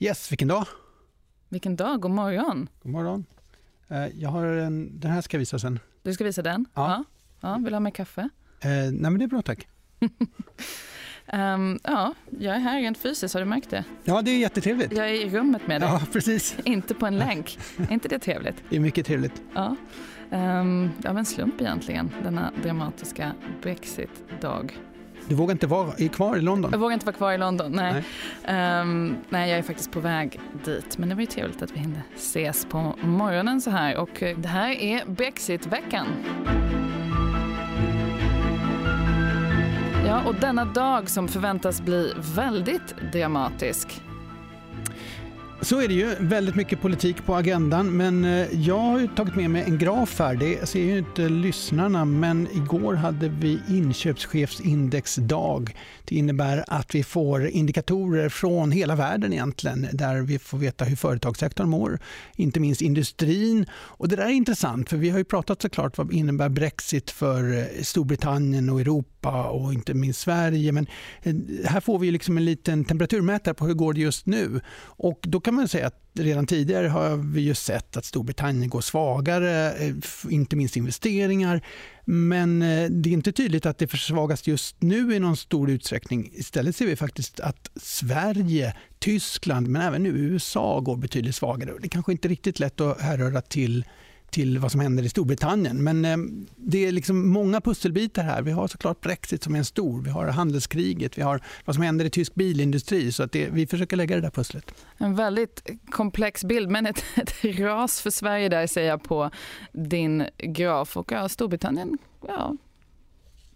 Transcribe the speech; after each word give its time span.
Yes, 0.00 0.32
vilken 0.32 0.48
dag? 0.48 0.66
Vilken 1.48 1.76
dag, 1.76 2.00
god 2.00 2.10
morgon. 2.10 2.68
God 2.82 2.92
morgon. 2.92 3.24
Eh, 3.88 4.06
jag 4.06 4.28
har 4.28 4.44
en, 4.44 5.00
den 5.00 5.10
här 5.10 5.20
ska 5.20 5.36
jag 5.36 5.38
visa 5.38 5.58
sen. 5.58 5.78
Du 6.02 6.12
ska 6.12 6.24
visa 6.24 6.42
den? 6.42 6.66
Ja. 6.74 7.04
ja. 7.40 7.48
ja 7.48 7.54
vill 7.54 7.64
du 7.64 7.72
ha 7.72 7.80
med 7.80 7.94
kaffe? 7.94 8.20
Eh, 8.60 8.68
nej 8.70 8.92
men 8.92 9.18
det 9.18 9.24
är 9.24 9.26
bra 9.26 9.42
tack. 9.42 9.68
um, 11.32 11.78
ja, 11.84 12.14
jag 12.38 12.56
är 12.56 12.58
här 12.60 12.80
rent 12.80 12.98
fysiskt, 12.98 13.34
har 13.34 13.40
du 13.40 13.46
märkt 13.46 13.70
det? 13.70 13.84
Ja, 14.04 14.22
det 14.22 14.30
är 14.30 14.38
jättetrevligt. 14.38 14.92
Jag 14.92 15.08
är 15.10 15.12
i 15.26 15.30
rummet 15.30 15.66
med 15.66 15.80
dig. 15.80 15.88
Ja, 15.88 16.02
precis. 16.12 16.56
Inte 16.64 16.94
på 16.94 17.06
en 17.06 17.18
länk. 17.18 17.58
är 17.76 17.92
inte 17.92 18.08
det 18.08 18.18
trevligt? 18.18 18.56
Det 18.70 18.76
är 18.76 18.80
mycket 18.80 19.06
trevligt. 19.06 19.42
Ja. 19.54 19.76
Um, 20.30 20.90
av 21.06 21.18
en 21.18 21.24
slump 21.24 21.60
egentligen, 21.60 22.10
denna 22.22 22.52
dramatiska 22.62 23.32
Brexit-dag. 23.62 24.78
Du 25.28 25.34
vågar 25.34 25.52
inte 25.52 25.66
vara 25.66 25.92
kvar 26.08 26.36
i 26.36 26.40
London? 26.40 26.70
Jag 26.72 26.78
vågar 26.78 26.94
inte 26.94 27.06
vara 27.06 27.16
kvar 27.16 27.32
i 27.32 27.38
London, 27.38 27.72
nej. 27.72 28.04
Nej. 28.46 28.80
Um, 28.80 29.16
nej, 29.28 29.50
jag 29.50 29.58
är 29.58 29.62
faktiskt 29.62 29.92
på 29.92 30.00
väg 30.00 30.40
dit. 30.64 30.98
Men 30.98 31.08
det 31.08 31.14
var 31.14 31.20
ju 31.20 31.26
trevligt 31.26 31.62
att 31.62 31.70
vi 31.70 31.78
hinner 31.78 32.02
ses 32.16 32.66
på 32.70 32.94
morgonen 33.02 33.60
så 33.60 33.70
här. 33.70 33.96
Och 33.96 34.22
eh, 34.22 34.38
det 34.38 34.48
här 34.48 34.70
är 34.70 35.04
Brexit-veckan. 35.06 36.06
Ja, 40.06 40.22
och 40.26 40.34
denna 40.34 40.64
dag 40.64 41.10
som 41.10 41.28
förväntas 41.28 41.80
bli 41.80 42.12
väldigt 42.34 42.94
dramatisk. 43.12 44.02
Så 45.60 45.80
är 45.80 45.88
det 45.88 45.94
ju. 45.94 46.14
Väldigt 46.20 46.54
mycket 46.54 46.80
politik 46.80 47.26
på 47.26 47.34
agendan. 47.34 47.96
Men 47.96 48.24
eh, 48.24 48.60
jag 48.60 48.78
har 48.78 49.16
tagit 49.16 49.36
med 49.36 49.50
mig 49.50 49.62
en 49.62 49.78
graf 49.78 50.18
här. 50.18 50.34
Det 50.34 50.68
ser 50.68 50.80
ju 50.80 50.98
inte 50.98 51.28
lyssnarna, 51.28 52.04
men 52.04 52.48
igår 52.52 52.94
hade 52.94 53.28
vi 53.28 53.60
inköpschefsindexdag. 53.68 55.76
Det 56.04 56.16
innebär 56.16 56.64
att 56.68 56.94
vi 56.94 57.02
får 57.02 57.46
indikatorer 57.46 58.28
från 58.28 58.72
hela 58.72 58.94
världen 58.94 59.32
egentligen, 59.32 59.88
där 59.92 60.20
vi 60.20 60.38
får 60.38 60.58
veta 60.58 60.84
hur 60.84 60.96
företagssektorn 60.96 61.68
mår, 61.68 61.98
inte 62.36 62.60
minst 62.60 62.82
industrin. 62.82 63.66
Och 63.72 64.08
det 64.08 64.16
där 64.16 64.24
är 64.24 64.30
intressant, 64.30 64.88
för 64.88 64.96
vi 64.96 65.10
har 65.10 65.18
ju 65.18 65.24
pratat 65.24 65.62
såklart 65.62 65.98
vad 65.98 66.12
innebär 66.12 66.48
Brexit 66.48 67.10
för 67.10 67.58
eh, 67.58 67.64
Storbritannien 67.82 68.70
och 68.70 68.80
Europa 68.80 69.48
och 69.48 69.74
inte 69.74 69.94
minst 69.94 70.20
Sverige. 70.20 70.72
Men 70.72 70.86
eh, 71.22 71.34
här 71.64 71.80
får 71.80 71.98
vi 71.98 72.10
liksom 72.10 72.36
en 72.36 72.44
liten 72.44 72.84
temperaturmätare 72.84 73.54
på 73.54 73.66
hur 73.66 73.74
går 73.74 73.92
det 73.92 74.00
just 74.00 74.26
nu. 74.26 74.60
Och 74.80 75.18
då 75.22 75.40
kan 75.48 75.54
man 75.54 75.68
säga 75.68 75.86
att 75.86 76.00
redan 76.14 76.46
tidigare 76.46 76.88
har 76.88 77.16
vi 77.16 77.40
ju 77.40 77.54
sett 77.54 77.96
att 77.96 78.04
Storbritannien 78.04 78.70
går 78.70 78.80
svagare, 78.80 79.72
eh, 79.72 79.94
inte 80.28 80.56
minst 80.56 80.76
investeringar. 80.76 81.60
Men 82.04 82.62
eh, 82.62 82.90
det 82.90 83.08
är 83.08 83.12
inte 83.12 83.32
tydligt 83.32 83.66
att 83.66 83.78
det 83.78 83.86
försvagas 83.86 84.46
just 84.46 84.82
nu 84.82 85.14
i 85.14 85.18
någon 85.18 85.36
stor 85.36 85.70
utsträckning. 85.70 86.30
Istället 86.32 86.76
ser 86.76 86.86
vi 86.86 86.96
faktiskt 86.96 87.40
att 87.40 87.70
Sverige, 87.76 88.76
Tyskland 88.98 89.68
men 89.68 89.82
även 89.82 90.02
nu 90.02 90.08
USA 90.08 90.80
går 90.80 90.96
betydligt 90.96 91.34
svagare. 91.34 91.72
Det 91.80 91.86
är 91.86 91.90
kanske 91.90 92.12
inte 92.12 92.28
riktigt 92.28 92.60
lätt 92.60 92.80
att 92.80 93.00
härröra 93.00 93.40
till 93.40 93.84
till 94.30 94.58
vad 94.58 94.72
som 94.72 94.80
händer 94.80 95.02
i 95.02 95.08
Storbritannien. 95.08 95.84
Men 95.84 96.04
eh, 96.04 96.16
det 96.56 96.86
är 96.86 96.92
liksom 96.92 97.28
många 97.28 97.60
pusselbitar 97.60 98.22
här. 98.22 98.42
Vi 98.42 98.50
har 98.50 98.68
såklart 98.68 99.00
Brexit 99.00 99.42
som 99.42 99.54
är 99.54 99.58
en 99.58 99.64
stor, 99.64 100.02
vi 100.02 100.10
har 100.10 100.26
handelskriget, 100.26 101.18
vi 101.18 101.22
har 101.22 101.40
vad 101.64 101.74
som 101.74 101.84
händer 101.84 102.04
i 102.04 102.10
tysk 102.10 102.34
bilindustri. 102.34 103.12
Så 103.12 103.22
att 103.22 103.32
det, 103.32 103.48
vi 103.50 103.66
försöker 103.66 103.96
lägga 103.96 104.16
det 104.16 104.22
där 104.22 104.30
pusslet. 104.30 104.74
En 104.98 105.14
väldigt 105.14 105.70
komplex 105.90 106.44
bild, 106.44 106.70
men 106.70 106.86
ett, 106.86 107.04
ett 107.16 107.44
ras 107.44 108.00
för 108.00 108.10
Sverige 108.10 108.48
där 108.48 108.66
ser 108.66 108.82
jag 108.82 109.02
på 109.02 109.30
din 109.72 110.24
graf. 110.36 110.96
Och 110.96 111.12
ja, 111.12 111.28
Storbritannien, 111.28 111.98
ja, 112.26 112.56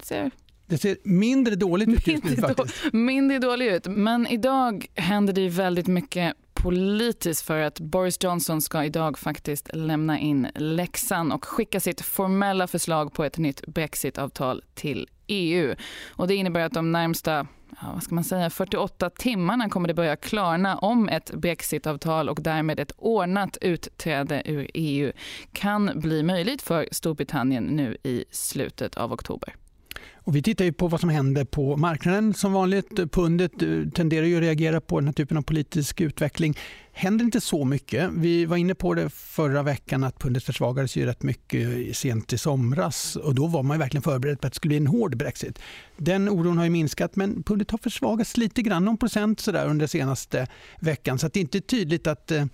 ser 0.02 0.30
det 0.66 0.78
ser 0.78 0.96
mindre 1.02 1.54
dåligt 1.54 1.88
ut 1.88 2.06
just 2.06 2.24
nu 2.24 2.36
faktiskt. 2.36 2.92
Mindre 2.92 3.38
dåligt 3.38 3.72
ut, 3.72 3.96
men 3.96 4.26
idag 4.26 4.86
händer 4.94 5.32
det 5.32 5.48
väldigt 5.48 5.86
mycket 5.86 6.34
politiskt 6.62 7.42
för 7.42 7.58
att 7.58 7.80
Boris 7.80 8.18
Johnson 8.20 8.60
ska 8.60 8.84
idag 8.84 9.18
faktiskt 9.18 9.70
lämna 9.74 10.18
in 10.18 10.48
läxan 10.54 11.32
och 11.32 11.44
skicka 11.44 11.80
sitt 11.80 12.00
formella 12.00 12.66
förslag 12.66 13.12
på 13.12 13.24
ett 13.24 13.38
nytt 13.38 13.66
brexitavtal 13.66 14.62
till 14.74 15.08
EU. 15.26 15.74
Och 16.10 16.28
det 16.28 16.34
innebär 16.34 16.60
att 16.60 16.72
de 16.72 16.92
närmsta 16.92 17.46
ja, 17.80 17.90
vad 17.92 18.02
ska 18.02 18.14
man 18.14 18.24
säga, 18.24 18.50
48 18.50 19.10
timmarna 19.10 19.68
kommer 19.68 19.88
det 19.88 19.94
börja 19.94 20.16
klarna 20.16 20.76
om 20.78 21.08
ett 21.08 21.30
brexitavtal 21.34 22.28
och 22.28 22.42
därmed 22.42 22.80
ett 22.80 22.92
ordnat 22.96 23.56
utträde 23.60 24.42
ur 24.44 24.70
EU 24.74 25.12
kan 25.52 25.90
bli 25.94 26.22
möjligt 26.22 26.62
för 26.62 26.88
Storbritannien 26.92 27.64
nu 27.64 27.96
i 28.02 28.24
slutet 28.30 28.96
av 28.96 29.12
oktober. 29.12 29.54
Och 30.14 30.36
vi 30.36 30.42
tittar 30.42 30.64
ju 30.64 30.72
på 30.72 30.88
vad 30.88 31.00
som 31.00 31.08
händer 31.08 31.44
på 31.44 31.76
marknaden 31.76 32.34
som 32.34 32.52
vanligt. 32.52 33.12
Pundet 33.12 33.62
eh, 33.62 33.68
tenderar 33.94 34.26
ju 34.26 34.36
att 34.36 34.42
reagera 34.42 34.80
på 34.80 35.00
den 35.00 35.08
här 35.08 35.12
typen 35.12 35.36
av 35.36 35.42
politisk 35.42 36.00
utveckling. 36.00 36.58
händer 36.92 37.24
inte 37.24 37.40
så 37.40 37.64
mycket. 37.64 38.10
Vi 38.16 38.44
var 38.44 38.56
inne 38.56 38.74
på 38.74 38.94
det 38.94 39.10
förra 39.10 39.62
veckan 39.62 40.04
att 40.04 40.18
pundet 40.18 40.44
försvagades 40.44 40.96
ju 40.96 41.06
rätt 41.06 41.22
mycket 41.22 41.96
sent 41.96 42.32
i 42.32 42.38
somras 42.38 43.16
och 43.16 43.34
då 43.34 43.46
var 43.46 43.62
man 43.62 43.78
verkligen 43.78 44.02
förberedd 44.02 44.40
på 44.40 44.46
att 44.46 44.52
det 44.52 44.56
skulle 44.56 44.70
bli 44.70 44.76
en 44.76 44.86
hård 44.86 45.16
Brexit. 45.16 45.58
Den 45.96 46.28
oron 46.28 46.58
har 46.58 46.64
ju 46.64 46.70
minskat 46.70 47.16
men 47.16 47.42
pundet 47.42 47.70
har 47.70 47.78
försvagats 47.78 48.36
lite 48.36 48.62
grann, 48.62 48.84
någon 48.84 48.98
procent 48.98 49.40
sådär 49.40 49.66
under 49.66 49.86
senaste 49.86 50.46
veckan 50.80 51.18
så 51.18 51.26
att 51.26 51.32
det 51.32 51.40
är 51.40 51.42
inte 51.42 51.60
tydligt 51.60 52.06
att 52.06 52.30
eh, 52.30 52.44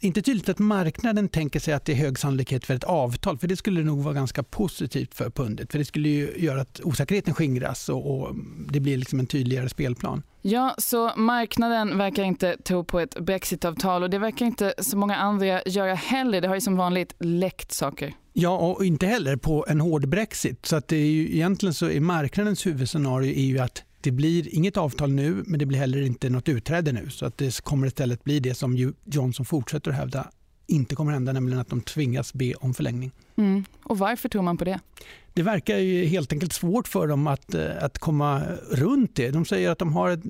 inte 0.00 0.22
tydligt 0.22 0.48
att 0.48 0.58
marknaden 0.58 1.28
tänker 1.28 1.60
sig 1.60 1.74
att 1.74 1.84
det 1.84 1.92
är 1.92 1.96
hög 1.96 2.18
sannolikhet 2.18 2.66
för 2.66 2.74
ett 2.74 2.84
avtal. 2.84 3.38
För 3.38 3.48
det 3.48 3.56
skulle 3.56 3.84
nog 3.84 4.02
vara 4.02 4.14
ganska 4.14 4.42
positivt 4.42 5.14
för 5.14 5.30
pundet. 5.30 5.72
För 5.72 5.78
det 5.78 5.84
skulle 5.84 6.08
ju 6.08 6.32
göra 6.36 6.60
att 6.60 6.80
osäkerheten 6.84 7.34
skingras 7.34 7.88
och, 7.88 8.20
och 8.20 8.34
det 8.70 8.80
blir 8.80 8.96
liksom 8.96 9.20
en 9.20 9.26
tydligare 9.26 9.68
spelplan. 9.68 10.22
Ja, 10.42 10.74
så 10.78 11.12
marknaden 11.16 11.98
verkar 11.98 12.22
inte 12.22 12.56
tro 12.64 12.84
på 12.84 13.00
ett 13.00 13.20
brexitavtal 13.20 14.02
och 14.02 14.10
det 14.10 14.18
verkar 14.18 14.46
inte 14.46 14.74
så 14.78 14.96
många 14.96 15.16
andra 15.16 15.62
göra 15.62 15.94
heller. 15.94 16.40
Det 16.40 16.48
har 16.48 16.54
ju 16.54 16.60
som 16.60 16.76
vanligt 16.76 17.14
läckt 17.18 17.72
saker. 17.72 18.14
Ja, 18.32 18.58
och 18.58 18.84
inte 18.84 19.06
heller 19.06 19.36
på 19.36 19.66
en 19.68 19.80
hård 19.80 20.08
brexit. 20.08 20.66
Så 20.66 20.76
att 20.76 20.88
det 20.88 20.96
är 20.96 21.06
ju, 21.06 21.34
egentligen 21.34 21.74
så 21.74 21.90
är 21.90 22.00
marknadens 22.00 22.66
huvudscenario 22.66 23.32
är 23.32 23.44
ju 23.44 23.58
att 23.58 23.84
det 24.00 24.10
blir 24.10 24.54
inget 24.54 24.76
avtal 24.76 25.12
nu, 25.12 25.42
men 25.46 25.58
det 25.58 25.66
blir 25.66 25.78
heller 25.78 26.02
inte 26.02 26.30
något 26.30 26.48
utträde 26.48 26.92
nu. 26.92 27.10
Så 27.10 27.26
att 27.26 27.38
det 27.38 27.60
kommer 27.60 27.86
istället 27.86 28.24
bli 28.24 28.40
det 28.40 28.54
som 28.54 28.94
Johnson 29.04 29.46
fortsätter 29.46 29.90
att 29.90 29.96
hävda 29.96 30.30
inte 30.68 30.94
kommer 30.94 31.12
att 31.12 31.16
hända, 31.16 31.32
nämligen 31.32 31.60
att 31.60 31.68
de 31.68 31.80
tvingas 31.80 32.34
be 32.34 32.54
om 32.54 32.74
förlängning. 32.74 33.12
Mm. 33.38 33.64
Och 33.82 33.98
varför 33.98 34.28
tror 34.28 34.42
man 34.42 34.56
på 34.56 34.64
det? 34.64 34.80
Det 35.38 35.42
verkar 35.42 35.78
ju 35.78 36.04
helt 36.04 36.32
enkelt 36.32 36.52
svårt 36.52 36.88
för 36.88 37.06
dem 37.06 37.26
att, 37.26 37.54
eh, 37.54 37.70
att 37.80 37.98
komma 37.98 38.42
runt 38.70 39.16
det. 39.16 39.30
De 39.30 39.44
säger 39.44 39.70
att 39.70 39.78
de 39.78 39.92
har 39.92 40.10
ett 40.10 40.20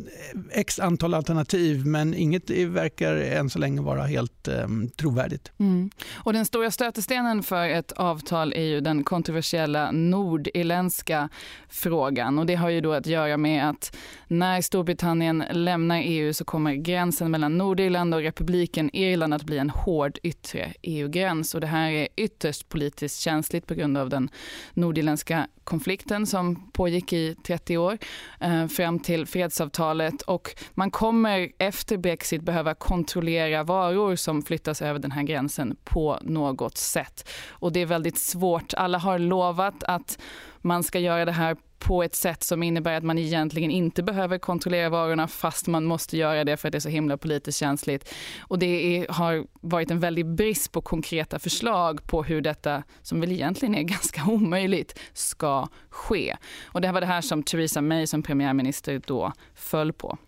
x 0.52 0.80
antal 0.80 1.14
alternativ 1.14 1.86
men 1.86 2.14
inget 2.14 2.50
verkar 2.50 3.16
än 3.16 3.50
så 3.50 3.58
länge 3.58 3.80
vara 3.80 4.02
helt 4.02 4.48
um, 4.48 4.90
trovärdigt. 4.96 5.52
Mm. 5.58 5.90
Och 6.14 6.32
den 6.32 6.46
stora 6.46 6.70
stötestenen 6.70 7.42
för 7.42 7.68
ett 7.68 7.92
avtal 7.92 8.52
är 8.52 8.62
ju 8.62 8.80
den 8.80 9.04
kontroversiella 9.04 9.90
nordirländska 9.90 11.28
frågan. 11.68 12.38
Och 12.38 12.46
det 12.46 12.54
har 12.54 12.70
ju 12.70 12.80
då 12.80 12.92
att 12.92 13.06
göra 13.06 13.36
med 13.36 13.70
att 13.70 13.96
när 14.26 14.60
Storbritannien 14.60 15.44
lämnar 15.52 16.02
EU 16.04 16.32
så 16.32 16.44
kommer 16.44 16.74
gränsen 16.74 17.30
mellan 17.30 17.58
Nordirland 17.58 18.14
och 18.14 18.20
republiken 18.20 18.96
Irland 18.96 19.34
att 19.34 19.44
bli 19.44 19.58
en 19.58 19.70
hård 19.70 20.18
yttre 20.22 20.72
EU-gräns. 20.82 21.54
Och 21.54 21.60
det 21.60 21.66
här 21.66 21.90
är 21.90 22.08
ytterst 22.16 22.68
politiskt 22.68 22.97
känsligt 23.06 23.66
på 23.66 23.74
grund 23.74 23.98
av 23.98 24.08
den 24.08 24.30
nordirländska 24.74 25.46
konflikten 25.64 26.26
som 26.26 26.70
pågick 26.72 27.12
i 27.12 27.34
30 27.34 27.78
år 27.78 27.98
eh, 28.40 28.66
fram 28.66 28.98
till 28.98 29.26
fredsavtalet 29.26 30.22
och 30.22 30.50
man 30.74 30.90
kommer 30.90 31.48
efter 31.58 31.96
Brexit 31.96 32.42
behöva 32.42 32.74
kontrollera 32.74 33.62
varor 33.62 34.16
som 34.16 34.42
flyttas 34.42 34.82
över 34.82 34.98
den 34.98 35.12
här 35.12 35.22
gränsen 35.22 35.76
på 35.84 36.18
något 36.22 36.76
sätt. 36.76 37.28
Och 37.48 37.72
det 37.72 37.80
är 37.80 37.86
väldigt 37.86 38.18
svårt. 38.18 38.74
Alla 38.74 38.98
har 38.98 39.18
lovat 39.18 39.84
att 39.84 40.18
man 40.62 40.82
ska 40.82 40.98
göra 40.98 41.24
det 41.24 41.32
här 41.32 41.56
på 41.78 42.02
ett 42.02 42.14
sätt 42.14 42.42
som 42.42 42.62
innebär 42.62 42.92
att 42.92 43.04
man 43.04 43.18
egentligen 43.18 43.70
inte 43.70 44.02
behöver 44.02 44.38
kontrollera 44.38 44.88
varorna 44.88 45.28
fast 45.28 45.66
man 45.66 45.84
måste 45.84 46.16
göra 46.16 46.44
det 46.44 46.56
för 46.56 46.68
att 46.68 46.72
det 46.72 46.78
är 46.78 46.80
så 46.80 46.88
himla 46.88 47.16
politiskt 47.16 47.58
känsligt. 47.58 48.14
Och 48.40 48.58
det 48.58 48.66
är, 48.66 49.12
har 49.12 49.46
varit 49.60 49.90
en 49.90 50.00
väldig 50.00 50.26
brist 50.26 50.72
på 50.72 50.80
konkreta 50.80 51.38
förslag 51.38 52.06
på 52.06 52.22
hur 52.22 52.40
detta, 52.40 52.82
som 53.02 53.20
väl 53.20 53.32
egentligen 53.32 53.74
är 53.74 53.82
ganska 53.98 54.24
omöjligt, 54.26 54.98
ska 55.12 55.68
ske. 55.90 56.36
Och 56.66 56.80
det 56.80 56.92
var 56.92 57.00
det 57.00 57.06
här 57.06 57.20
som 57.20 57.42
Theresa 57.42 57.80
May 57.80 58.06
som 58.06 58.22
premiärminister 58.22 59.02
då 59.06 59.32
föll 59.54 59.92
på. 59.92 60.18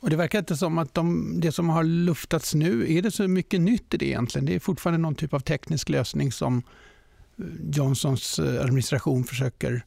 Och 0.00 0.10
Det 0.10 0.16
verkar 0.16 0.38
inte 0.38 0.56
som 0.56 0.78
att 0.78 0.94
de, 0.94 1.34
det 1.40 1.52
som 1.52 1.68
har 1.68 1.84
luftats 1.84 2.54
nu, 2.54 2.96
är 2.96 3.02
det 3.02 3.10
så 3.10 3.28
mycket 3.28 3.60
nytt 3.60 3.94
i 3.94 3.96
det 3.96 4.06
egentligen? 4.06 4.46
Det 4.46 4.54
är 4.54 4.60
fortfarande 4.60 4.98
någon 4.98 5.14
typ 5.14 5.34
av 5.34 5.40
teknisk 5.40 5.88
lösning 5.88 6.32
som 6.32 6.62
eh, 7.38 7.44
Johnsons 7.72 8.38
eh, 8.38 8.60
administration 8.60 9.24
försöker 9.24 9.84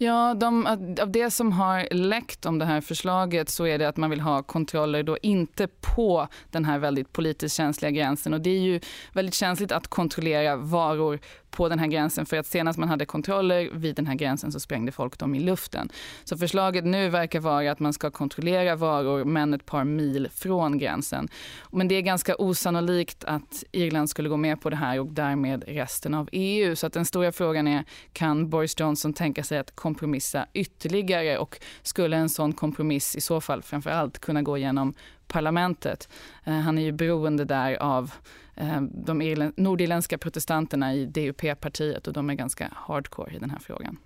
Ja, 0.00 0.34
de, 0.34 0.66
av 1.00 1.10
det 1.12 1.30
som 1.30 1.52
har 1.52 1.94
läckt 1.94 2.46
om 2.46 2.58
det 2.58 2.64
här 2.64 2.80
förslaget 2.80 3.48
så 3.48 3.66
är 3.66 3.78
det 3.78 3.88
att 3.88 3.96
man 3.96 4.10
vill 4.10 4.20
ha 4.20 4.42
kontroller 4.42 5.02
då 5.02 5.18
inte 5.22 5.68
på 5.96 6.28
den 6.50 6.64
här 6.64 6.78
väldigt 6.78 7.12
politiskt 7.12 7.56
känsliga 7.56 7.90
gränsen. 7.90 8.34
Och 8.34 8.40
det 8.40 8.50
är 8.50 8.60
ju 8.60 8.80
väldigt 9.12 9.34
känsligt 9.34 9.72
att 9.72 9.88
kontrollera 9.88 10.56
varor 10.56 11.18
på 11.50 11.68
den 11.68 11.78
här 11.78 11.86
gränsen 11.86 12.26
för 12.26 12.36
att 12.36 12.46
senast 12.46 12.78
man 12.78 12.88
hade 12.88 13.06
kontroller 13.06 13.70
vid 13.72 13.96
den 13.96 14.06
här 14.06 14.14
gränsen 14.14 14.52
så 14.52 14.60
sprängde 14.60 14.92
folk 14.92 15.18
dem 15.18 15.34
i 15.34 15.40
luften. 15.40 15.88
Så 16.24 16.36
förslaget 16.36 16.84
nu 16.84 17.08
verkar 17.08 17.40
vara 17.40 17.72
att 17.72 17.80
man 17.80 17.92
ska 17.92 18.10
kontrollera 18.10 18.76
varor 18.76 19.24
men 19.24 19.54
ett 19.54 19.66
par 19.66 19.84
mil 19.84 20.28
från 20.34 20.78
gränsen. 20.78 21.28
Men 21.72 21.88
det 21.88 21.94
är 21.94 22.00
ganska 22.00 22.36
osannolikt 22.36 23.24
att 23.24 23.64
Irland 23.72 24.10
skulle 24.10 24.28
gå 24.28 24.36
med 24.36 24.60
på 24.60 24.70
det 24.70 24.76
här 24.76 25.00
och 25.00 25.12
därmed 25.12 25.64
resten 25.66 26.14
av 26.14 26.28
EU. 26.32 26.76
Så 26.76 26.86
att 26.86 26.92
den 26.92 27.04
stora 27.04 27.32
frågan 27.32 27.68
är, 27.68 27.84
kan 28.12 28.50
Boris 28.50 28.80
Johnson 28.80 29.12
tänka 29.12 29.44
sig 29.44 29.58
att 29.58 29.76
kompromissa 29.76 30.46
ytterligare 30.52 31.38
och 31.38 31.60
skulle 31.82 32.16
en 32.16 32.28
sån 32.28 32.52
kompromiss 32.52 33.16
i 33.16 33.20
så 33.20 33.40
fall 33.40 33.62
framför 33.62 33.90
allt 33.90 34.18
kunna 34.18 34.42
gå 34.42 34.56
igenom 34.56 34.94
parlamentet? 35.26 36.08
Eh, 36.44 36.54
han 36.54 36.78
är 36.78 36.82
ju 36.82 36.92
beroende 36.92 37.44
där 37.44 37.82
av 37.82 38.12
de 38.90 39.52
nordirländska 39.56 40.18
protestanterna 40.18 40.94
i 40.94 41.06
DUP-partiet 41.06 42.06
och 42.06 42.12
de 42.12 42.30
är 42.30 42.34
ganska 42.34 42.68
hardcore 42.74 43.34
i 43.34 43.38
den 43.38 43.50
här 43.50 43.58
frågan. 43.58 43.98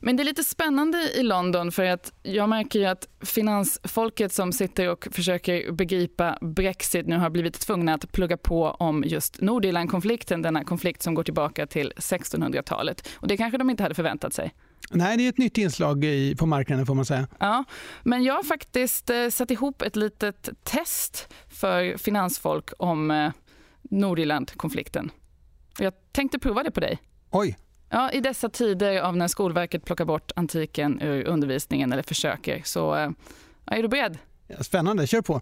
Men 0.00 0.16
det 0.16 0.22
är 0.22 0.24
lite 0.24 0.44
spännande 0.44 0.98
i 1.16 1.22
London 1.22 1.72
för 1.72 1.84
att 1.84 2.12
jag 2.22 2.48
märker 2.48 2.88
att 2.88 3.08
finansfolket 3.20 4.32
som 4.32 4.52
sitter 4.52 4.88
och 4.88 5.08
försöker 5.10 5.72
begripa 5.72 6.38
Brexit 6.40 7.06
nu 7.06 7.16
har 7.16 7.30
blivit 7.30 7.60
tvungna 7.60 7.94
att 7.94 8.12
plugga 8.12 8.36
på 8.36 8.70
om 8.70 9.04
just 9.06 9.40
Nordirlandkonflikten, 9.40 10.42
denna 10.42 10.64
konflikt 10.64 11.02
som 11.02 11.14
går 11.14 11.22
tillbaka 11.22 11.66
till 11.66 11.92
1600-talet. 11.96 13.08
Och 13.14 13.28
det 13.28 13.36
kanske 13.36 13.58
de 13.58 13.70
inte 13.70 13.82
hade 13.82 13.94
förväntat 13.94 14.34
sig. 14.34 14.54
Nej, 14.90 15.16
det 15.16 15.24
är 15.24 15.28
ett 15.28 15.38
nytt 15.38 15.58
inslag 15.58 16.04
i, 16.04 16.36
på 16.36 16.46
marknaden 16.46 16.86
får 16.86 16.94
man 16.94 17.04
säga. 17.04 17.26
Ja, 17.38 17.64
men 18.02 18.22
jag 18.22 18.34
har 18.34 18.42
faktiskt 18.42 19.10
eh, 19.10 19.28
satt 19.28 19.50
ihop 19.50 19.82
ett 19.82 19.96
litet 19.96 20.48
test 20.62 21.34
för 21.48 21.96
finansfolk 21.96 22.70
om 22.78 23.10
eh, 23.10 23.30
Nordirlandkonflikten. 23.88 25.10
Jag 25.78 25.92
tänkte 26.12 26.38
prova 26.38 26.62
det 26.62 26.70
på 26.70 26.80
dig. 26.80 26.98
Oj. 27.30 27.58
Ja, 27.90 28.10
I 28.12 28.20
dessa 28.20 28.48
tider 28.48 29.00
av 29.00 29.16
när 29.16 29.28
Skolverket 29.28 29.84
plockar 29.84 30.04
bort 30.04 30.32
antiken 30.36 31.00
ur 31.02 31.24
undervisningen 31.24 31.92
eller 31.92 32.02
försöker, 32.02 32.62
så 32.64 32.94
eh, 32.94 33.10
ja, 33.64 33.76
är 33.76 33.82
du 33.82 33.88
beredd? 33.88 34.18
Spännande, 34.60 35.06
kör 35.06 35.22
på. 35.22 35.40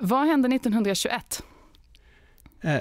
Vad 0.00 0.26
hände 0.26 0.48
1921? 0.48 1.42
Eh, 2.60 2.78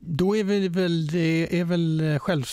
då 0.00 0.36
är 0.36 0.44
väl, 0.44 1.06
det 1.06 1.60
är 1.60 1.64
väl 1.64 2.00
eh, 2.00 2.18
själv, 2.18 2.44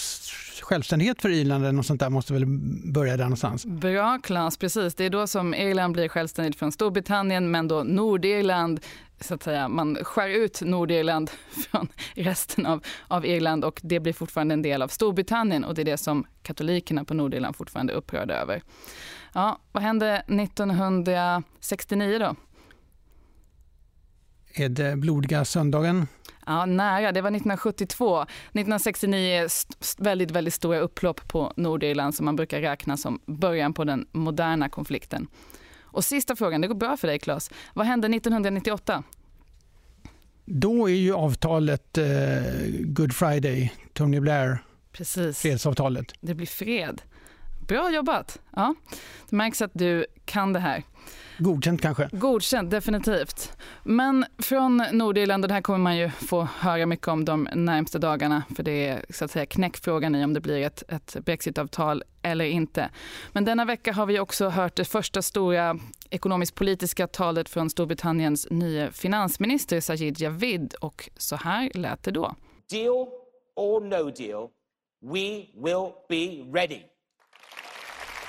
självständighet 0.61 1.21
för 1.21 1.29
Irland 1.29 1.65
eller 1.65 1.81
sånt 1.81 1.99
där 1.99 2.09
måste 2.09 2.33
väl 2.33 2.45
börja 2.93 3.17
där 3.17 3.23
någonstans. 3.23 3.65
Bra 3.65 4.19
Klas, 4.23 4.57
precis. 4.57 4.95
Det 4.95 5.05
är 5.05 5.09
då 5.09 5.27
som 5.27 5.53
Irland 5.53 5.93
blir 5.93 6.07
självständigt 6.07 6.55
från 6.55 6.71
Storbritannien 6.71 7.51
men 7.51 7.67
då 7.67 7.83
Nordirland 7.83 8.79
så 9.21 9.33
att 9.33 9.43
säga, 9.43 9.67
man 9.67 9.95
skär 9.95 10.29
ut 10.29 10.61
Nordirland 10.61 11.29
från 11.49 11.87
resten 12.13 12.65
av, 12.65 12.83
av 13.07 13.25
Irland 13.25 13.65
och 13.65 13.79
det 13.83 13.99
blir 13.99 14.13
fortfarande 14.13 14.53
en 14.53 14.61
del 14.61 14.81
av 14.81 14.87
Storbritannien 14.87 15.63
och 15.63 15.75
det 15.75 15.81
är 15.81 15.85
det 15.85 15.97
som 15.97 16.25
katolikerna 16.41 17.03
på 17.03 17.13
Nordirland 17.13 17.55
fortfarande 17.55 17.93
är 17.93 17.97
upprörda 17.97 18.33
över. 18.33 18.61
Ja, 19.33 19.59
vad 19.71 19.83
hände 19.83 20.15
1969 20.27 22.19
då? 22.19 22.35
Är 24.53 24.69
det 24.69 24.95
blodiga 24.95 25.45
söndagen? 25.45 26.07
Ja, 26.45 26.65
nära. 26.65 27.11
Det 27.11 27.21
var 27.21 27.29
1972. 27.29 28.21
1969 28.21 29.47
väldigt, 29.97 30.31
väldigt 30.31 30.53
stora 30.53 30.79
upplopp 30.79 31.27
på 31.27 31.53
Nordirland 31.55 32.15
som 32.15 32.25
man 32.25 32.35
brukar 32.35 32.59
räkna 32.61 32.97
som 32.97 33.19
början 33.25 33.73
på 33.73 33.83
den 33.83 34.07
moderna 34.11 34.69
konflikten. 34.69 35.27
Och 35.91 36.05
sista 36.05 36.35
frågan, 36.35 36.61
det 36.61 36.67
går 36.67 36.75
bra 36.75 36.97
för 36.97 37.07
dig 37.07 37.19
Claes. 37.19 37.51
Vad 37.73 37.85
hände 37.85 38.07
1998? 38.07 39.03
Då 40.45 40.89
är 40.89 40.93
ju 40.93 41.13
avtalet 41.13 41.97
eh, 41.97 42.05
Good 42.79 43.13
Friday, 43.13 43.73
Tony 43.93 44.19
Blair, 44.19 44.63
Precis. 44.91 45.39
fredsavtalet. 45.39 46.13
Det 46.21 46.33
blir 46.33 46.47
fred. 46.47 47.01
Bra 47.69 47.91
jobbat. 47.91 48.41
Ja, 48.55 48.75
det 49.29 49.35
märks 49.35 49.61
att 49.61 49.71
du 49.73 50.05
kan 50.25 50.53
det 50.53 50.59
här. 50.59 50.83
Godkänt 51.39 51.81
kanske? 51.81 52.09
Godkänt, 52.11 52.71
definitivt. 52.71 53.57
Men 53.83 54.25
från 54.37 54.83
Nordirland, 54.91 55.43
och 55.43 55.47
det 55.47 55.53
här 55.53 55.61
kommer 55.61 55.79
man 55.79 55.97
ju 55.97 56.09
få 56.09 56.47
höra 56.59 56.85
mycket 56.85 57.07
om 57.07 57.25
de 57.25 57.47
närmsta 57.55 57.99
dagarna, 57.99 58.43
för 58.55 58.63
det 58.63 58.87
är 58.87 59.05
så 59.09 59.25
att 59.25 59.31
säga 59.31 59.45
knäckfrågan 59.45 60.15
i 60.15 60.23
om 60.23 60.33
det 60.33 60.41
blir 60.41 60.61
ett, 60.61 60.83
ett 60.87 61.17
brexitavtal 61.25 62.03
eller 62.21 62.45
inte. 62.45 62.89
Men 63.31 63.45
denna 63.45 63.65
vecka 63.65 63.93
har 63.93 64.05
vi 64.05 64.19
också 64.19 64.49
hört 64.49 64.75
det 64.75 64.85
första 64.85 65.21
stora 65.21 65.79
ekonomisk-politiska 66.09 67.07
talet 67.07 67.49
från 67.49 67.69
Storbritanniens 67.69 68.47
nya 68.51 68.91
finansminister 68.91 69.81
Sajid 69.81 70.19
Javid 70.19 70.73
och 70.73 71.09
så 71.17 71.35
här 71.35 71.71
lät 71.73 72.03
det 72.03 72.11
då. 72.11 72.35
Deal 72.69 73.07
or 73.55 73.81
no 73.81 74.11
deal, 74.11 74.47
we 75.01 75.45
will 75.55 75.91
be 76.09 76.59
ready. 76.59 76.81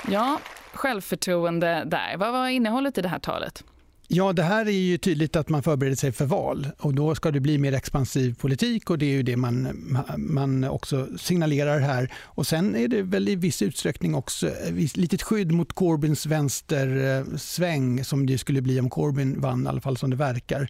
Ja, 0.08 0.41
självförtroende 0.73 1.82
där. 1.87 2.17
Vad 2.17 2.32
var 2.32 2.49
innehållet 2.49 2.99
i 2.99 3.02
det 3.02 3.08
här 3.08 3.19
talet? 3.19 3.64
Ja, 4.12 4.32
det 4.32 4.42
här 4.42 4.66
är 4.66 4.70
ju 4.70 4.98
tydligt 4.98 5.36
att 5.36 5.48
man 5.48 5.62
förbereder 5.62 5.96
sig 5.96 6.12
för 6.12 6.24
val 6.26 6.66
och 6.78 6.94
då 6.94 7.14
ska 7.14 7.30
det 7.30 7.40
bli 7.40 7.58
mer 7.58 7.72
expansiv 7.72 8.34
politik 8.34 8.90
och 8.90 8.98
det 8.98 9.06
är 9.06 9.10
ju 9.10 9.22
det 9.22 9.36
man, 9.36 9.68
man 10.16 10.64
också 10.64 11.08
signalerar 11.18 11.80
här. 11.80 12.12
Och 12.22 12.46
sen 12.46 12.76
är 12.76 12.88
det 12.88 13.02
väl 13.02 13.28
i 13.28 13.36
viss 13.36 13.62
utsträckning 13.62 14.14
också 14.14 14.48
ett 14.48 14.96
litet 14.96 15.22
skydd 15.22 15.52
mot 15.52 15.72
Corbyns 15.72 16.26
vänstersväng 16.26 18.04
som 18.04 18.26
det 18.26 18.38
skulle 18.38 18.60
bli 18.62 18.80
om 18.80 18.90
Corbyn 18.90 19.40
vann, 19.40 19.64
i 19.64 19.68
alla 19.68 19.80
fall 19.80 19.96
som 19.96 20.10
det 20.10 20.16
verkar. 20.16 20.68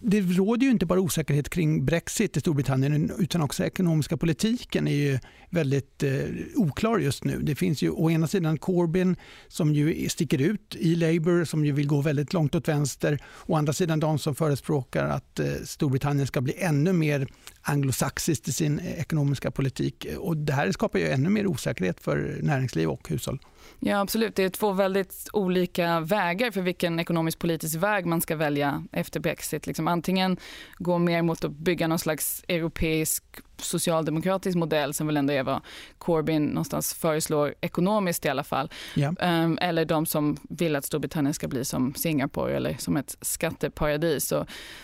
Det 0.00 0.20
råder 0.20 0.64
ju 0.64 0.70
inte 0.70 0.86
bara 0.86 1.00
osäkerhet 1.00 1.48
kring 1.48 1.84
Brexit 1.84 2.36
i 2.36 2.40
Storbritannien 2.40 3.12
utan 3.18 3.42
också 3.42 3.64
ekonomiska 3.64 4.16
politiken 4.16 4.88
är 4.88 4.94
ju 4.94 5.18
väldigt 5.50 6.02
eh, 6.02 6.10
oklar 6.54 6.98
just 6.98 7.24
nu. 7.24 7.40
Det 7.42 7.54
finns 7.54 7.82
ju 7.82 7.90
å 7.90 8.10
ena 8.10 8.26
sidan 8.26 8.58
Corbyn 8.58 9.16
som 9.48 9.74
ju 9.74 10.08
sticker 10.08 10.40
ut 10.40 10.76
i 10.78 10.96
Labour 10.96 11.44
som 11.44 11.64
ju 11.64 11.72
vill 11.72 11.86
gå 11.86 12.00
väldigt 12.00 12.32
långt 12.32 12.53
åt 12.54 12.68
vänster. 12.68 13.18
Å 13.46 13.56
andra 13.56 13.72
sidan 13.72 14.00
de 14.00 14.18
som 14.18 14.34
förespråkar 14.34 15.04
att 15.04 15.40
eh, 15.40 15.46
Storbritannien 15.64 16.26
ska 16.26 16.40
bli 16.40 16.54
ännu 16.58 16.92
mer 16.92 17.28
anglosaxiskt 17.64 18.48
i 18.48 18.52
sin 18.52 18.80
ekonomiska 18.80 19.50
politik. 19.50 20.06
Och 20.18 20.36
det 20.36 20.52
här 20.52 20.72
skapar 20.72 20.98
ju 20.98 21.08
ännu 21.08 21.28
mer 21.28 21.46
osäkerhet 21.46 22.00
för 22.00 22.38
näringsliv 22.42 22.88
och 22.88 23.08
hushåll. 23.08 23.38
Ja, 23.80 24.00
absolut. 24.00 24.36
Det 24.36 24.42
är 24.42 24.48
två 24.48 24.72
väldigt 24.72 25.28
olika 25.32 26.00
vägar 26.00 26.50
för 26.50 26.60
vilken 26.60 27.00
ekonomisk 27.00 27.38
politisk 27.38 27.76
väg 27.76 28.06
man 28.06 28.20
ska 28.20 28.36
välja 28.36 28.84
efter 28.92 29.20
Brexit. 29.20 29.66
Liksom 29.66 29.88
antingen 29.88 30.36
gå 30.78 30.98
mer 30.98 31.22
mot 31.22 31.44
att 31.44 31.52
bygga 31.52 31.86
någon 31.86 31.98
slags 31.98 32.44
europeisk 32.48 33.24
socialdemokratisk 33.58 34.56
modell 34.56 34.94
som 34.94 35.06
väl 35.06 35.16
ändå 35.16 35.32
är 35.32 35.42
vad 35.42 35.60
Corbyn 35.98 36.44
någonstans 36.44 36.94
föreslår 36.94 37.54
ekonomiskt 37.60 38.24
i 38.24 38.28
alla 38.28 38.44
fall. 38.44 38.70
Ja. 38.94 39.14
Um, 39.20 39.58
eller 39.60 39.84
de 39.84 40.06
som 40.06 40.36
vill 40.42 40.76
att 40.76 40.84
Storbritannien 40.84 41.34
ska 41.34 41.48
bli 41.48 41.64
som 41.64 41.94
Singapore 41.94 42.56
eller 42.56 42.76
som 42.78 42.96
ett 42.96 43.16
skatteparadis. 43.20 44.32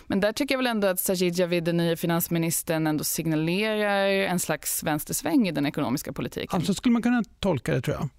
Men 0.07 0.19
där 0.19 0.31
tycker 0.31 0.55
jag 0.55 0.59
väl 0.59 0.67
ändå 0.67 0.87
att 0.87 0.99
Sajid 0.99 1.39
Javid, 1.39 1.63
den 1.63 1.77
nya 1.77 1.97
finansministern, 1.97 2.70
ändå 2.73 3.03
signalerar 3.03 4.07
en 4.07 4.39
slags 4.39 4.83
vänstersväng 4.83 5.47
i 5.47 5.51
den 5.51 5.65
ekonomiska 5.65 6.13
politiken. 6.13 6.55
Alltså 6.55 6.73
skulle 6.73 6.93
man 6.93 7.01
kunna 7.01 7.23
tolka 7.39 7.73
det 7.73 7.81
tror 7.81 7.97
jag. 7.97 8.09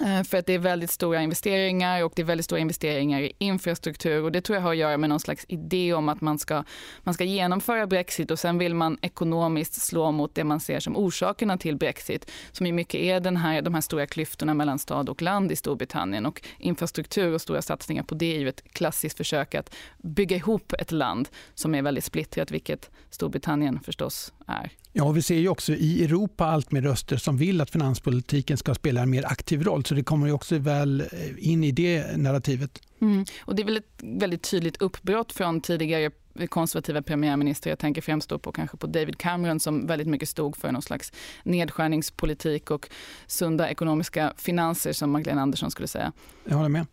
Eh, 0.00 0.22
för 0.22 0.38
att 0.38 0.46
det 0.46 0.52
är 0.52 0.58
väldigt 0.58 0.90
stora 0.90 1.22
investeringar 1.22 2.04
och 2.04 2.12
det 2.16 2.22
är 2.22 2.26
väldigt 2.26 2.44
stora 2.44 2.60
investeringar 2.60 3.20
i 3.20 3.32
infrastruktur 3.38 4.22
och 4.22 4.32
det 4.32 4.40
tror 4.40 4.56
jag 4.56 4.62
har 4.62 4.70
att 4.70 4.76
göra 4.76 4.96
med 4.96 5.08
någon 5.08 5.20
slags 5.20 5.44
idé 5.48 5.94
om 5.94 6.08
att 6.08 6.20
man 6.20 6.38
ska, 6.38 6.64
man 7.02 7.14
ska 7.14 7.24
genomföra 7.24 7.86
Brexit 7.86 8.30
och 8.30 8.38
sen 8.38 8.58
vill 8.58 8.74
man 8.74 8.98
ekonomiskt 9.02 9.74
slå 9.74 10.10
mot 10.10 10.34
det 10.34 10.44
man 10.44 10.60
ser 10.60 10.80
som 10.80 10.96
orsakerna 10.96 11.58
till 11.58 11.76
Brexit 11.76 12.30
som 12.52 12.66
ju 12.66 12.72
mycket 12.72 13.00
är 13.00 13.20
den 13.20 13.36
här, 13.36 13.62
de 13.62 13.74
här 13.74 13.80
stora 13.80 14.06
klyftorna 14.06 14.54
mellan 14.54 14.78
stad 14.78 15.08
och 15.08 15.22
land 15.22 15.52
i 15.52 15.56
Storbritannien 15.56 16.26
och 16.26 16.42
infrastruktur 16.58 17.34
och 17.34 17.40
stora 17.40 17.62
satsningar 17.62 18.02
på 18.02 18.14
det 18.14 18.36
är 18.36 18.40
ju 18.40 18.48
ett 18.48 18.72
klassiskt 18.72 19.16
försök 19.16 19.54
att 19.54 19.74
bygga 19.98 20.36
ihop 20.36 20.72
ett 20.72 20.92
land 20.92 21.28
som 21.54 21.74
är 21.74 21.82
väldigt 21.82 22.04
splittrat, 22.04 22.50
vilket 22.50 22.90
Storbritannien 23.10 23.80
förstås 23.80 24.32
är. 24.46 24.70
Ja, 24.98 25.10
vi 25.10 25.22
ser 25.22 25.38
ju 25.38 25.48
också 25.48 25.72
i 25.72 26.04
Europa 26.04 26.44
allt 26.44 26.72
mer 26.72 26.82
röster 26.82 27.16
som 27.16 27.36
vill 27.36 27.60
att 27.60 27.70
finanspolitiken 27.70 28.56
ska 28.56 28.74
spela 28.74 29.02
en 29.02 29.10
mer 29.10 29.26
aktiv 29.26 29.62
roll. 29.62 29.84
Så 29.84 29.94
det 29.94 30.02
kommer 30.02 30.26
ju 30.26 30.32
också 30.32 30.58
väl 30.58 31.00
eh, 31.00 31.06
in 31.50 31.64
i 31.64 31.72
det 31.72 32.16
narrativet. 32.16 32.82
Mm. 33.00 33.24
Och 33.40 33.54
det 33.54 33.62
är 33.62 33.64
väl 33.64 33.76
ett 33.76 34.00
väldigt 34.02 34.50
tydligt 34.50 34.82
uppbrott 34.82 35.32
från 35.32 35.60
tidigare 35.60 36.10
konservativa 36.48 37.02
premiärminister. 37.02 37.70
Jag 37.70 37.78
tänker 37.78 38.02
främst 38.02 38.28
då 38.28 38.38
på, 38.38 38.52
kanske 38.52 38.76
på 38.76 38.86
David 38.86 39.18
Cameron 39.18 39.60
som 39.60 39.86
väldigt 39.86 40.08
mycket 40.08 40.28
stod 40.28 40.56
för 40.56 40.72
någon 40.72 40.82
slags 40.82 41.12
nedskärningspolitik 41.42 42.70
och 42.70 42.88
sunda 43.26 43.70
ekonomiska 43.70 44.32
finanser 44.36 44.92
som 44.92 45.10
Magdalena 45.10 45.42
Andersson 45.42 45.70
skulle 45.70 45.88
säga. 45.88 46.12
Jag 46.44 46.56
håller 46.56 46.68
med. 46.68 46.86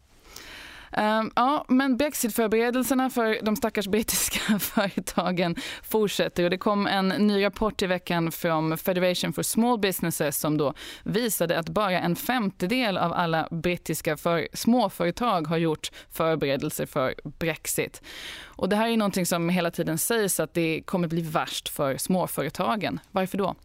Um, 0.98 1.32
ja, 1.36 1.66
men 1.68 1.98
brexitförberedelserna 1.98 3.10
för 3.10 3.38
de 3.42 3.56
stackars 3.56 3.88
brittiska 3.88 4.60
företagen 4.60 5.56
fortsätter 5.84 6.44
och 6.44 6.50
det 6.50 6.58
kom 6.58 6.88
en 6.88 7.08
ny 7.08 7.44
rapport 7.44 7.82
i 7.82 7.88
veckan 7.88 8.32
från 8.32 8.78
Federation 8.78 9.34
for 9.34 9.44
Small 9.44 9.80
Businesses 9.80 10.40
som 10.40 10.58
då 10.58 10.74
visade 11.04 11.60
att 11.60 11.70
bara 11.70 12.00
en 12.00 12.16
femtedel 12.16 12.98
av 12.98 13.14
alla 13.14 13.48
brittiska 13.52 14.18
för 14.18 14.48
småföretag 14.54 15.48
har 15.48 15.58
gjort 15.58 15.92
förberedelser 16.12 16.86
för 16.86 17.16
brexit. 17.40 18.02
Och 18.44 18.70
det 18.70 18.76
här 18.76 18.88
är 18.88 18.98
någonting 18.98 19.26
som 19.26 19.50
hela 19.50 19.72
tiden 19.72 19.98
sägs 19.98 20.40
att 20.40 20.54
det 20.54 20.82
kommer 20.86 21.08
bli 21.08 21.22
värst 21.22 21.70
för 21.70 21.98
småföretagen. 21.98 23.00
Varför 23.12 23.38
då? 23.38 23.56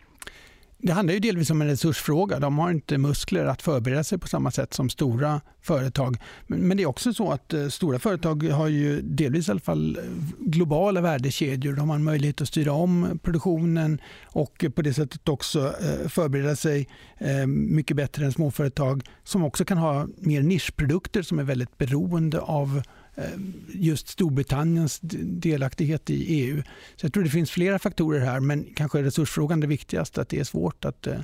Det 0.81 0.93
handlar 0.93 1.15
ju 1.15 1.21
delvis 1.21 1.51
om 1.51 1.63
en 1.63 1.69
resursfråga. 1.69 2.39
De 2.39 2.59
har 2.59 2.71
inte 2.71 2.99
muskler 2.99 3.45
att 3.47 3.63
förbereda 3.63 4.05
sig 4.05 4.19
på 4.19 4.29
samma 4.29 4.51
sätt 4.51 4.75
som 4.75 4.91
stora 4.91 5.41
företag. 5.63 6.17
Men 6.47 6.77
det 6.77 6.83
är 6.83 6.87
också 6.87 7.13
så 7.13 7.33
att 7.33 7.55
eh, 7.55 7.69
stora 7.69 7.99
företag 7.99 8.43
har 8.43 8.69
ju 8.69 9.01
delvis 9.01 9.49
i 9.49 9.51
alla 9.51 9.61
fall 9.61 9.97
eh, 9.97 10.03
globala 10.39 11.01
värdekedjor. 11.01 11.73
De 11.73 11.89
har 11.89 11.97
en 11.97 12.05
möjlighet 12.05 12.41
att 12.41 12.49
styra 12.49 12.73
om 12.73 13.19
produktionen 13.23 14.01
och 14.25 14.65
på 14.75 14.83
det 14.83 14.95
sättet 14.95 15.29
också 15.29 15.75
eh, 15.81 16.09
förbereda 16.09 16.57
sig 16.57 16.89
mycket 17.47 17.97
bättre 17.97 18.25
än 18.25 18.33
småföretag 18.33 19.03
som 19.25 19.45
också 19.45 19.65
kan 19.65 19.79
ha 19.79 20.07
mer 20.17 20.43
nischprodukter 20.43 21.23
som 21.23 21.39
är 21.39 21.43
väldigt 21.43 21.79
beroende 21.79 22.41
av 22.41 22.83
Eh, 23.19 23.39
just 23.69 24.09
Storbritanniens 24.09 24.99
delaktighet 25.03 26.11
i 26.11 26.43
EU. 26.43 26.63
Så 26.97 27.07
jag 27.07 27.13
tror 27.13 27.25
det 27.25 27.31
finns 27.31 27.51
flera 27.51 27.79
faktorer 27.79 28.21
här, 28.21 28.41
men 28.41 28.67
kanske 28.77 29.03
resursfrågan 29.03 29.61
det 29.61 29.67
viktigaste, 29.67 30.21
att 30.21 30.29
det 30.29 30.39
är 30.39 30.45
svårt 30.45 30.85
att 30.85 31.07
eh, 31.07 31.21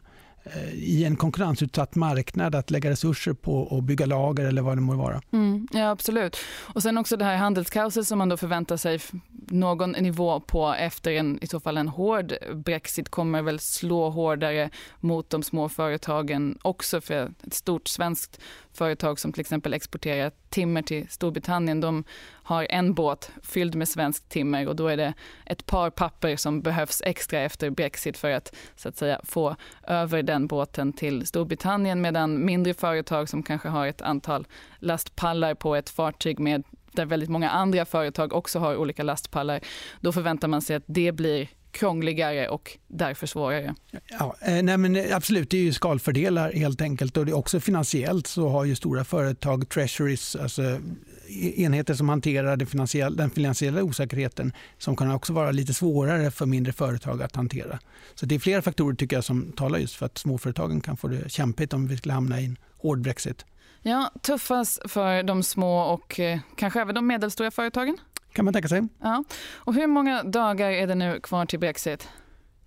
i 0.74 1.04
en 1.04 1.16
konkurrensutsatt 1.16 1.94
marknad 1.94 2.54
att 2.54 2.70
lägga 2.70 2.90
resurser 2.90 3.32
på 3.32 3.78
att 3.78 3.84
bygga 3.84 4.06
lager 4.06 4.44
eller 4.44 4.62
vad 4.62 4.76
det 4.76 4.80
må 4.80 4.94
vara. 4.94 5.22
Mm, 5.32 5.68
ja 5.72 5.90
absolut. 5.90 6.36
Och 6.60 6.82
sen 6.82 6.98
också 6.98 7.16
det 7.16 7.24
här 7.24 7.36
handelskaoset 7.36 8.06
som 8.06 8.18
man 8.18 8.28
då 8.28 8.36
förväntar 8.36 8.76
sig 8.76 9.00
någon 9.48 9.90
nivå 9.90 10.40
på 10.40 10.74
efter 10.78 11.10
en 11.10 11.38
i 11.42 11.46
så 11.46 11.60
fall 11.60 11.76
en 11.76 11.88
hård 11.88 12.34
brexit 12.54 13.08
kommer 13.08 13.42
väl 13.42 13.58
slå 13.58 14.10
hårdare 14.10 14.70
mot 15.00 15.30
de 15.30 15.42
små 15.42 15.68
företagen 15.68 16.58
också 16.62 17.00
för 17.00 17.32
ett 17.46 17.54
stort 17.54 17.88
svenskt 17.88 18.40
företag 18.72 19.20
som 19.20 19.32
till 19.32 19.40
exempel 19.40 19.74
exporterar 19.74 20.30
timmer 20.54 20.82
till 20.82 21.08
Storbritannien. 21.08 21.80
De 21.80 22.04
har 22.32 22.66
en 22.70 22.94
båt 22.94 23.30
fylld 23.42 23.74
med 23.74 23.88
svenskt 23.88 24.28
timmer 24.28 24.68
och 24.68 24.76
då 24.76 24.88
är 24.88 24.96
det 24.96 25.14
ett 25.46 25.66
par 25.66 25.90
papper 25.90 26.36
som 26.36 26.62
behövs 26.62 27.02
extra 27.04 27.40
efter 27.40 27.70
Brexit 27.70 28.16
för 28.16 28.30
att 28.30 28.54
så 28.76 28.88
att 28.88 28.96
säga 28.96 29.20
få 29.24 29.56
över 29.86 30.22
den 30.22 30.46
båten 30.46 30.92
till 30.92 31.26
Storbritannien 31.26 32.00
medan 32.00 32.44
mindre 32.44 32.74
företag 32.74 33.28
som 33.28 33.42
kanske 33.42 33.68
har 33.68 33.86
ett 33.86 34.02
antal 34.02 34.46
lastpallar 34.78 35.54
på 35.54 35.76
ett 35.76 35.90
fartyg 35.90 36.38
med 36.38 36.64
där 36.92 37.06
väldigt 37.06 37.30
många 37.30 37.50
andra 37.50 37.84
företag 37.84 38.32
också 38.32 38.58
har 38.58 38.76
olika 38.76 39.02
lastpallar, 39.02 39.60
då 40.00 40.12
förväntar 40.12 40.48
man 40.48 40.62
sig 40.62 40.76
att 40.76 40.84
det 40.86 41.12
blir 41.12 41.48
krångligare 41.74 42.48
och 42.48 42.78
därför 42.88 43.26
svårare. 43.26 43.74
Ja, 44.18 44.36
eh, 44.40 44.62
nej 44.62 44.76
men 44.76 44.96
eh, 44.96 45.16
absolut, 45.16 45.50
det 45.50 45.56
är 45.56 45.62
ju 45.62 45.72
skalfördelar 45.72 46.52
helt 46.52 46.80
enkelt 46.80 47.16
och 47.16 47.26
det 47.26 47.32
är 47.32 47.36
också 47.36 47.60
finansiellt 47.60 48.26
så 48.26 48.48
har 48.48 48.64
ju 48.64 48.74
stora 48.74 49.04
företag 49.04 49.68
treasuries, 49.68 50.36
alltså 50.36 50.62
e-, 50.62 51.62
enheter 51.62 51.94
som 51.94 52.08
hanterar 52.08 52.56
den 52.56 52.66
finansiella, 52.66 53.16
den 53.16 53.30
finansiella 53.30 53.82
osäkerheten 53.82 54.52
som 54.78 54.96
kan 54.96 55.10
också 55.10 55.32
vara 55.32 55.50
lite 55.50 55.74
svårare 55.74 56.30
för 56.30 56.46
mindre 56.46 56.72
företag 56.72 57.22
att 57.22 57.36
hantera. 57.36 57.78
Så 58.14 58.26
det 58.26 58.34
är 58.34 58.38
flera 58.38 58.62
faktorer 58.62 58.96
tycker 58.96 59.16
jag 59.16 59.24
som 59.24 59.52
talar 59.52 59.78
just 59.78 59.94
för 59.94 60.06
att 60.06 60.18
småföretagen 60.18 60.80
kan 60.80 60.96
få 60.96 61.08
det 61.08 61.30
kämpigt 61.30 61.72
om 61.72 61.86
vi 61.88 61.96
skulle 61.96 62.14
hamna 62.14 62.40
i 62.40 62.44
en 62.44 62.56
hård 62.76 63.00
brexit. 63.00 63.44
Ja, 63.82 64.10
tuffast 64.22 64.90
för 64.90 65.22
de 65.22 65.42
små 65.42 65.80
och 65.80 66.20
eh, 66.20 66.38
kanske 66.56 66.80
även 66.80 66.94
de 66.94 67.06
medelstora 67.06 67.50
företagen? 67.50 67.98
Kan 68.34 68.44
man 68.44 68.54
tänka 68.54 68.68
sig. 68.68 68.82
Ja. 69.00 69.24
Och 69.54 69.74
hur 69.74 69.86
många 69.86 70.22
dagar 70.22 70.70
är 70.70 70.86
det 70.86 70.94
nu 70.94 71.20
kvar 71.20 71.46
till 71.46 71.58
Brexit? 71.58 72.08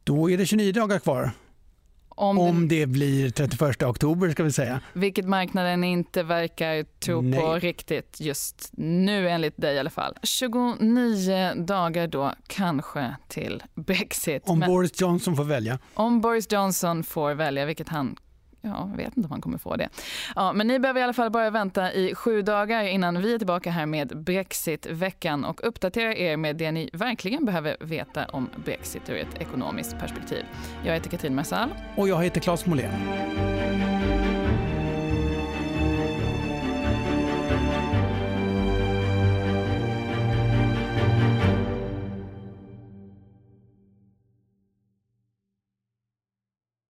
Då 0.04 0.30
är 0.30 0.38
det 0.38 0.46
29 0.46 0.72
dagar 0.72 1.00
kvar. 1.00 1.32
Om, 2.10 2.40
Om 2.40 2.68
det... 2.68 2.80
det 2.80 2.88
blir 2.88 3.30
31 3.30 3.84
oktober 3.84 4.30
ska 4.30 4.44
vi 4.44 4.52
säga. 4.52 4.82
Vilket 4.94 5.26
marknaden 5.26 5.84
inte 5.84 6.24
verkar 6.24 6.86
tro 7.00 7.22
Nej. 7.22 7.40
på 7.40 7.54
riktigt 7.56 8.20
just 8.20 8.70
nu 8.78 9.30
enligt 9.30 9.58
dig 9.58 9.76
i 9.76 9.80
alla 9.80 9.90
fall. 9.90 10.14
29 10.24 11.54
dagar 11.56 12.08
då 12.08 12.34
kanske 12.48 13.16
till 13.28 13.64
Brexit. 13.76 14.44
Om 14.46 14.60
Men... 14.60 14.70
Boris 14.70 15.02
Johnson 15.02 15.36
får 15.36 15.44
välja. 15.44 15.80
Om 15.94 16.22
Boris 16.22 16.52
Johnson 16.52 17.04
får 17.04 17.34
välja, 17.34 17.66
vilket 17.66 17.90
han 17.90 18.16
Ja, 18.68 18.88
jag 18.92 18.98
vet 18.98 19.18
inte 19.18 19.28
om 19.28 19.32
han 19.32 19.42
kommer 19.42 19.58
få 19.58 19.76
det. 19.76 19.90
Ja, 20.36 20.54
men 20.54 20.68
ni 20.68 20.80
behöver 20.80 21.00
i 21.00 21.04
alla 21.04 21.14
fall 21.14 21.32
bara 21.32 21.50
vänta 21.50 21.94
i 21.94 22.16
sju 22.16 22.42
dagar 22.42 22.84
innan 22.84 23.22
vi 23.22 23.34
är 23.34 23.38
tillbaka 23.38 23.72
här 23.72 23.86
med 23.86 24.24
brexitveckan 24.24 25.46
och 25.46 25.68
uppdatera 25.68 26.16
er 26.16 26.38
med 26.38 26.56
det 26.56 26.72
ni 26.72 26.90
verkligen 26.94 27.46
behöver 27.46 27.78
veta 27.80 28.26
om 28.26 28.50
Brexit 28.66 29.10
ur 29.10 29.18
ett 29.18 29.42
ekonomiskt 29.42 30.00
perspektiv. 30.00 30.46
Jag 30.86 30.94
heter 30.94 31.10
Katrin 31.10 31.36
Marsall. 31.36 31.70
Och 31.96 32.08
jag 32.08 32.24
heter 32.24 32.42
Claes 32.42 32.66
Molén. 32.66 33.87